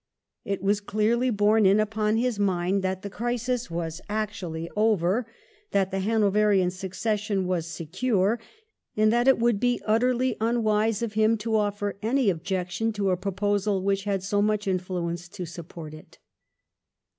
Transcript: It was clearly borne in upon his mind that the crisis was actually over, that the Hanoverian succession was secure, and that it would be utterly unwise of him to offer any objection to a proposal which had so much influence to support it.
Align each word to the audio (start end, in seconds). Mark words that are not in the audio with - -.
It 0.43 0.63
was 0.63 0.81
clearly 0.81 1.29
borne 1.29 1.67
in 1.67 1.79
upon 1.79 2.17
his 2.17 2.39
mind 2.39 2.81
that 2.81 3.03
the 3.03 3.09
crisis 3.11 3.69
was 3.69 4.01
actually 4.09 4.67
over, 4.75 5.27
that 5.73 5.91
the 5.91 5.99
Hanoverian 5.99 6.71
succession 6.71 7.45
was 7.45 7.67
secure, 7.67 8.39
and 8.97 9.13
that 9.13 9.27
it 9.27 9.37
would 9.37 9.59
be 9.59 9.79
utterly 9.85 10.37
unwise 10.41 11.03
of 11.03 11.13
him 11.13 11.37
to 11.37 11.55
offer 11.55 11.99
any 12.01 12.31
objection 12.31 12.91
to 12.93 13.11
a 13.11 13.15
proposal 13.15 13.83
which 13.83 14.05
had 14.05 14.23
so 14.23 14.41
much 14.41 14.67
influence 14.67 15.29
to 15.29 15.45
support 15.45 15.93
it. 15.93 16.17